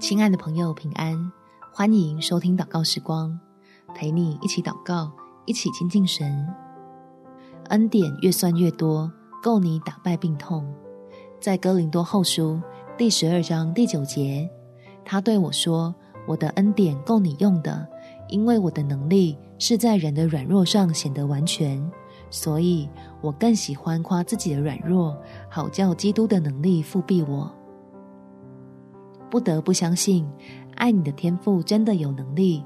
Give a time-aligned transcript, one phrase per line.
[0.00, 1.30] 亲爱的朋友，平安！
[1.72, 3.38] 欢迎收听祷告时光，
[3.94, 5.12] 陪你一起祷告，
[5.46, 6.48] 一起亲近神。
[7.68, 9.08] 恩典越算越多，
[9.40, 10.66] 够你打败病痛。
[11.40, 12.60] 在哥林多后书
[12.96, 14.50] 第十二章第九节，
[15.04, 15.94] 他对我说
[16.26, 17.86] ：“我的恩典够你用的，
[18.28, 21.80] 因为我的能力是在人的软弱上显得完全。
[22.30, 22.88] 所以
[23.20, 25.16] 我更喜欢夸自己的软弱，
[25.48, 27.48] 好叫基督的能力覆庇我。”
[29.30, 30.26] 不得不相信，
[30.76, 32.64] 爱你的天父真的有能力，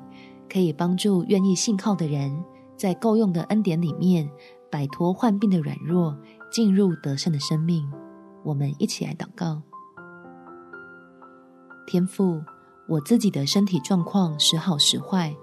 [0.48, 2.32] 可以帮助愿意信靠的人，
[2.76, 4.28] 在够用的恩典里面，
[4.70, 6.16] 摆脱患病的软弱，
[6.50, 7.90] 进入得胜的生命。
[8.44, 9.62] 我们一起来祷告：
[11.86, 12.40] 天父，
[12.88, 15.34] 我自己的身体状况时好时坏，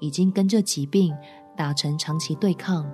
[0.00, 1.14] 已经跟这疾病
[1.56, 2.84] 打成长期对抗。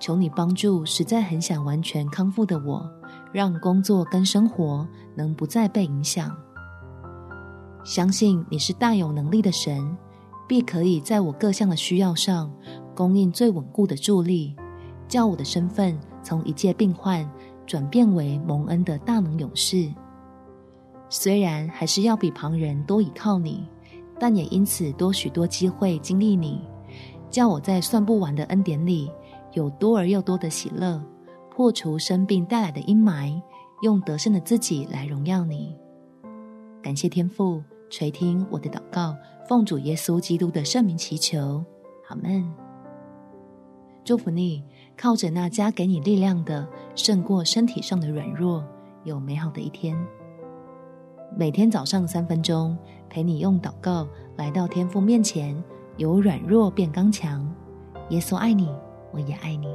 [0.00, 2.90] 求你帮助实在很想完全康复的我，
[3.32, 6.36] 让工作跟生活能不再被影响。
[7.84, 9.94] 相信你是大有能力的神，
[10.48, 12.50] 必可以在我各项的需要上
[12.94, 14.56] 供应最稳固的助力，
[15.06, 17.30] 叫我的身份从一介病患
[17.66, 19.92] 转变为蒙恩的大能勇士。
[21.10, 23.68] 虽然还是要比旁人多倚靠你，
[24.18, 26.62] 但也因此多许多机会经历你，
[27.30, 29.10] 叫我在算不完的恩典里
[29.52, 30.98] 有多而又多的喜乐，
[31.50, 33.38] 破除生病带来的阴霾，
[33.82, 35.76] 用得胜的自己来荣耀你。
[36.82, 37.62] 感谢天父。
[37.96, 39.16] 垂听我的祷告，
[39.48, 41.64] 奉主耶稣基督的圣名祈求，
[42.04, 42.44] 好门。
[44.02, 44.64] 祝福你，
[44.96, 48.64] 靠着那加给你力量的，胜过身体上的软弱，
[49.04, 49.96] 有美好的一天。
[51.36, 52.76] 每天早上三分钟，
[53.08, 55.56] 陪你用祷告来到天父面前，
[55.96, 57.48] 由软弱变刚强。
[58.08, 58.68] 耶稣爱你，
[59.12, 59.68] 我也爱你。